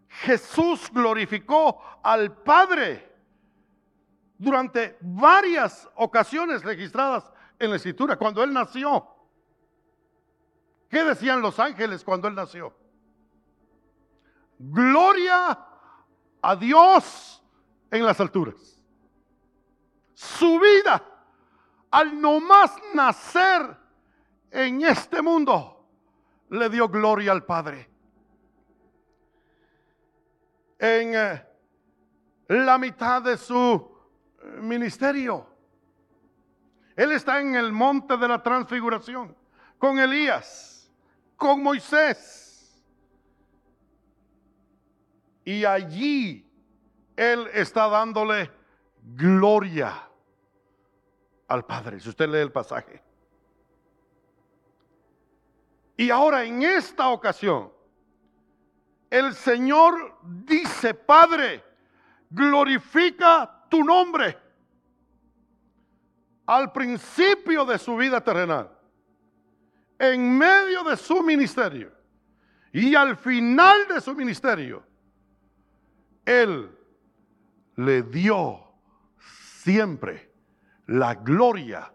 [0.08, 3.08] Jesús glorificó al Padre
[4.38, 9.06] durante varias ocasiones registradas en la escritura, cuando Él nació.
[10.88, 12.74] ¿Qué decían los ángeles cuando Él nació?
[14.58, 15.58] Gloria
[16.40, 17.42] a Dios
[17.90, 18.82] en las alturas.
[20.14, 21.02] Su vida,
[21.90, 23.76] al no más nacer
[24.50, 25.86] en este mundo,
[26.48, 27.97] le dio gloria al Padre.
[30.78, 31.46] En eh,
[32.48, 33.98] la mitad de su
[34.60, 35.46] ministerio.
[36.96, 39.36] Él está en el monte de la transfiguración
[39.78, 40.90] con Elías,
[41.36, 42.82] con Moisés.
[45.44, 46.46] Y allí
[47.16, 48.50] Él está dándole
[49.00, 50.08] gloria
[51.46, 52.00] al Padre.
[52.00, 53.02] Si usted lee el pasaje.
[55.96, 57.72] Y ahora en esta ocasión,
[59.10, 61.64] el Señor dice, Padre,
[62.30, 64.36] glorifica tu nombre
[66.46, 68.70] al principio de su vida terrenal,
[69.98, 71.92] en medio de su ministerio
[72.72, 74.82] y al final de su ministerio,
[76.24, 76.70] Él
[77.76, 78.64] le dio
[79.62, 80.32] siempre
[80.86, 81.92] la gloria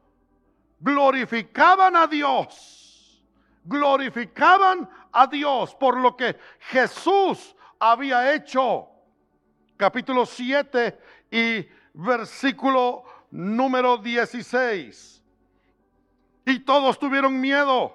[0.79, 3.23] glorificaban a Dios.
[3.65, 8.89] Glorificaban a Dios por lo que Jesús había hecho
[9.81, 10.99] capítulo 7
[11.31, 15.25] y versículo número 16.
[16.45, 17.91] Y todos tuvieron miedo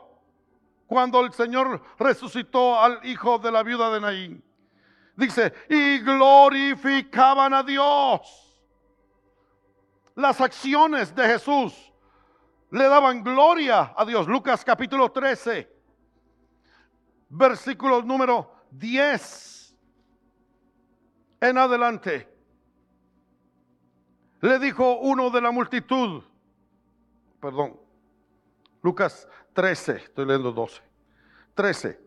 [0.88, 4.44] cuando el Señor resucitó al hijo de la viuda de Naín.
[5.16, 8.60] Dice, y glorificaban a Dios.
[10.16, 11.94] Las acciones de Jesús
[12.72, 14.28] le daban gloria a Dios.
[14.28, 15.72] Lucas capítulo 13,
[17.30, 19.55] versículo número 10
[21.50, 22.28] en adelante.
[24.42, 26.24] Le dijo uno de la multitud,
[27.40, 27.80] perdón,
[28.84, 30.82] Lucas 13, estoy leyendo 12,
[31.56, 32.05] 13.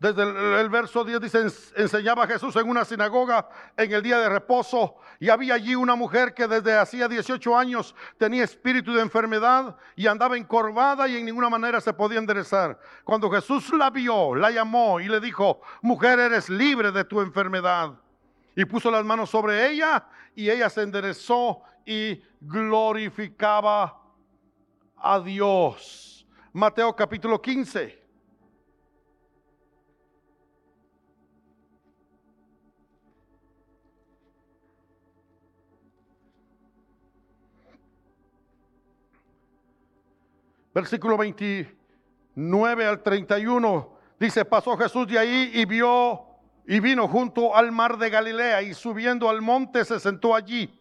[0.00, 1.46] Desde el, verso 10 dice,
[1.76, 3.46] enseñaba Jesús en una sinagoga
[3.76, 7.94] en el día de reposo y había allí una mujer que desde hacía 18 años
[8.16, 12.80] tenía espíritu de enfermedad y andaba encorvada y en ninguna manera se podía enderezar.
[13.04, 17.92] Cuando Jesús la vio, la llamó y le dijo, mujer, eres libre de tu enfermedad.
[18.56, 24.00] Y puso las manos sobre ella y ella se enderezó y glorificaba
[24.96, 26.26] a Dios.
[26.54, 27.99] Mateo capítulo 15.
[40.74, 46.26] Versículo 29 al 31, dice, pasó Jesús de ahí y vio
[46.66, 50.72] y vino junto al mar de Galilea y subiendo al monte se sentó allí.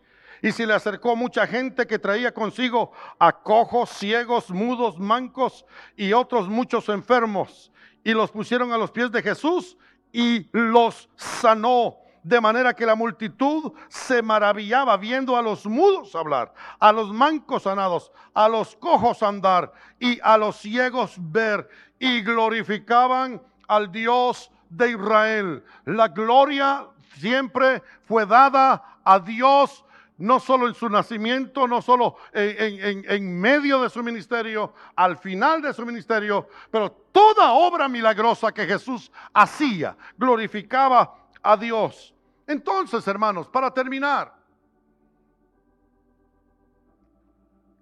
[0.41, 5.65] Y se le acercó mucha gente que traía consigo a cojos, ciegos, mudos, mancos
[5.97, 7.71] y otros muchos enfermos.
[8.03, 9.77] Y los pusieron a los pies de Jesús
[10.13, 16.53] y los sanó de manera que la multitud se maravillaba viendo a los mudos hablar,
[16.80, 23.41] a los mancos sanados, a los cojos andar y a los ciegos ver y glorificaban
[23.67, 25.63] al Dios de Israel.
[25.86, 29.86] La gloria siempre fue dada a Dios
[30.20, 35.61] no solo en su nacimiento, no solo en, en, medio de su ministerio, al final
[35.61, 42.13] de su ministerio, pero toda obra milagrosa que Jesús hacía glorificaba a Dios.
[42.47, 44.33] Entonces, hermanos, para terminar,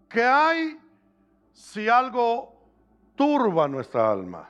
[0.10, 0.80] ¿qué hay
[1.54, 2.54] si algo
[3.16, 4.50] turba nuestra alma?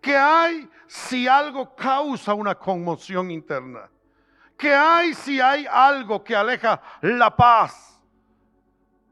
[0.00, 3.90] ¿Qué hay si algo causa una conmoción interna?
[4.56, 8.00] ¿Qué hay si hay algo que aleja la paz?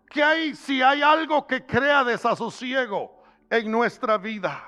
[0.09, 4.63] ¿Qué hay si hay algo que crea desasosiego en nuestra vida?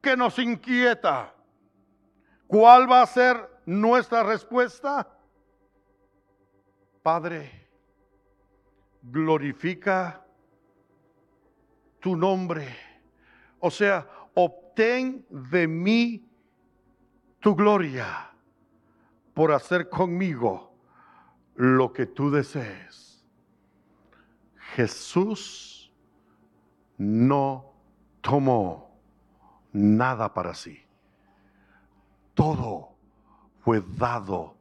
[0.00, 1.34] Que nos inquieta.
[2.46, 5.06] ¿Cuál va a ser nuestra respuesta?
[7.02, 7.68] Padre,
[9.02, 10.24] glorifica
[12.00, 12.66] tu nombre.
[13.60, 16.28] O sea, obtén de mí
[17.40, 18.30] tu gloria
[19.34, 20.74] por hacer conmigo
[21.54, 23.24] lo que tú desees.
[24.74, 25.92] Jesús
[26.96, 27.72] no
[28.20, 28.90] tomó
[29.72, 30.90] nada para sí
[32.40, 32.96] todo
[33.60, 34.54] fue dado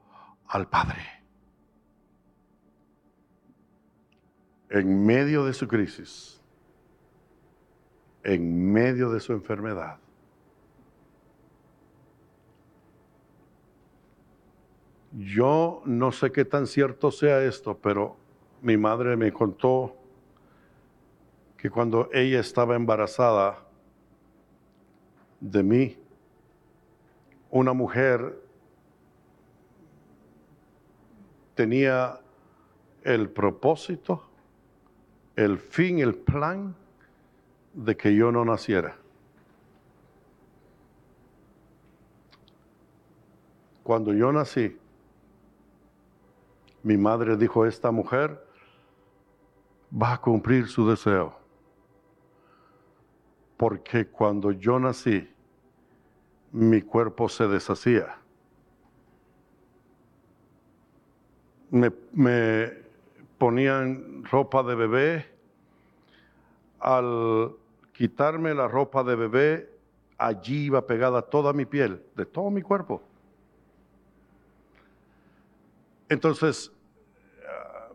[0.48, 1.02] al Padre.
[4.70, 6.42] En medio de su crisis,
[8.24, 9.98] en medio de su enfermedad,
[15.12, 18.16] yo no sé qué tan cierto sea esto, pero
[18.62, 19.96] mi madre me contó
[21.58, 23.66] que cuando ella estaba embarazada
[25.40, 25.98] de mí,
[27.50, 28.49] una mujer
[31.60, 32.22] tenía
[33.04, 34.24] el propósito,
[35.36, 36.74] el fin, el plan
[37.74, 38.96] de que yo no naciera.
[43.84, 44.78] Cuando yo nací,
[46.82, 48.42] mi madre dijo, esta mujer
[49.92, 51.38] va a cumplir su deseo.
[53.58, 55.30] Porque cuando yo nací,
[56.54, 58.18] mi cuerpo se deshacía.
[61.72, 62.74] Me, me
[63.38, 65.26] ponían ropa de bebé.
[66.80, 67.52] Al
[67.94, 69.70] quitarme la ropa de bebé,
[70.18, 73.02] allí iba pegada toda mi piel, de todo mi cuerpo.
[76.08, 76.72] Entonces,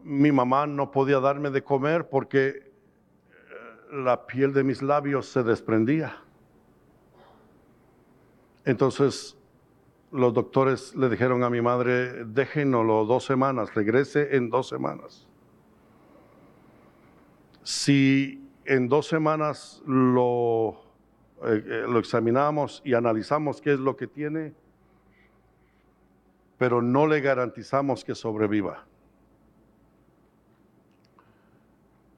[0.04, 2.62] mi mamá no podía darme de comer porque eh,
[3.90, 6.16] la piel de mis labios se desprendía.
[8.66, 9.36] Entonces
[10.14, 15.26] los doctores le dijeron a mi madre, déjenoslo dos semanas, regrese en dos semanas.
[17.64, 20.76] Si en dos semanas lo,
[21.42, 24.54] eh, eh, lo examinamos y analizamos qué es lo que tiene,
[26.58, 28.84] pero no le garantizamos que sobreviva.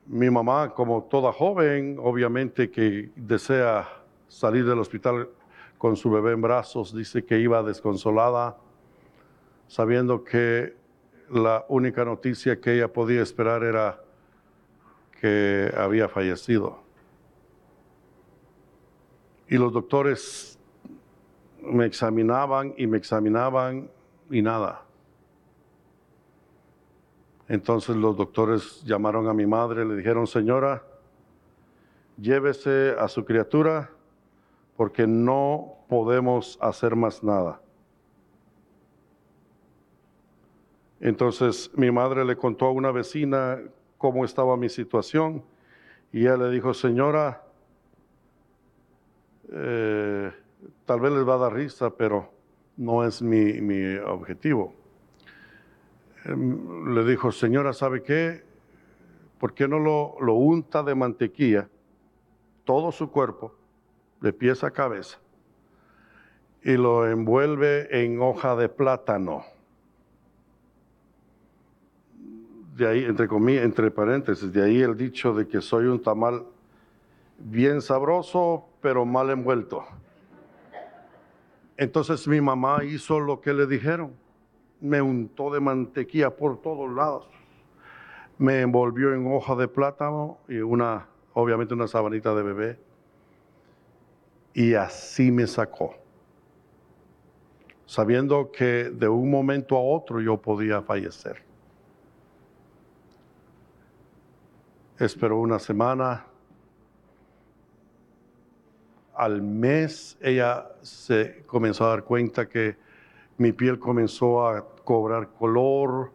[0.05, 3.89] Mi mamá, como toda joven, obviamente que desea
[4.29, 5.31] salir del hospital
[5.87, 8.57] con su bebé en brazos, dice que iba desconsolada,
[9.69, 10.75] sabiendo que
[11.31, 14.03] la única noticia que ella podía esperar era
[15.21, 16.81] que había fallecido.
[19.49, 20.59] Y los doctores
[21.63, 23.89] me examinaban y me examinaban
[24.29, 24.83] y nada.
[27.47, 30.83] Entonces los doctores llamaron a mi madre, le dijeron, señora,
[32.21, 33.89] llévese a su criatura
[34.77, 37.61] porque no podemos hacer más nada.
[41.01, 43.61] Entonces mi madre le contó a una vecina
[43.99, 45.43] cómo estaba mi situación
[46.13, 47.43] y ella le dijo, señora,
[49.53, 50.33] eh,
[50.85, 52.31] tal vez les va a dar risa, pero
[52.77, 54.75] no es mi, mi objetivo.
[56.25, 58.43] Em, le dijo, señora, ¿sabe qué?
[59.39, 61.69] ¿Por qué no lo, lo unta de mantequilla
[62.67, 63.55] todo su cuerpo,
[64.21, 65.19] de pies a cabeza,
[66.67, 69.45] y lo envuelve en hoja de plátano?
[72.75, 76.45] De ahí, entre comillas, entre paréntesis, de ahí el dicho de que soy un tamal
[77.39, 79.85] bien sabroso, pero mal envuelto.
[81.77, 84.11] Entonces mi mamá hizo lo que le dijeron
[84.81, 87.29] me untó de mantequilla por todos lados.
[88.39, 92.79] Me envolvió en hoja de plátano y una, obviamente una sabanita de bebé.
[94.53, 95.95] Y así me sacó.
[97.87, 101.43] Sabiendo que de un momento a otro yo podía fallecer.
[104.99, 106.27] Esperó una semana.
[109.15, 112.77] Al mes ella se comenzó a dar cuenta que
[113.39, 116.11] mi piel comenzó a cobrar color,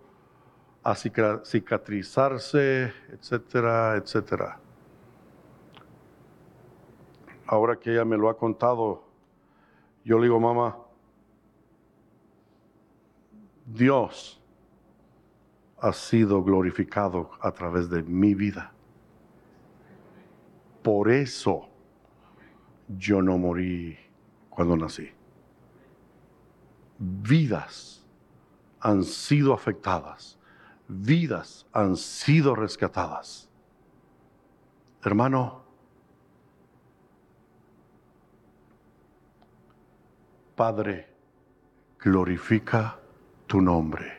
[0.84, 4.60] a cicatrizarse, etcétera, etcétera.
[7.46, 9.04] Ahora que ella me lo ha contado,
[10.04, 10.78] yo le digo, mamá,
[13.74, 14.42] Dios
[15.80, 18.72] ha sido glorificado a través de mi vida.
[20.84, 21.68] Por eso
[22.88, 23.98] yo no morí
[24.50, 25.12] cuando nací
[27.02, 28.06] vidas
[28.80, 30.38] han sido afectadas,
[30.88, 33.50] vidas han sido rescatadas.
[35.04, 35.62] Hermano,
[40.56, 41.08] Padre,
[42.00, 43.00] glorifica
[43.52, 44.14] tu nombre.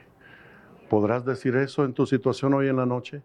[0.90, 3.22] ¿Podrás decir eso en tu situación hoy en la noche?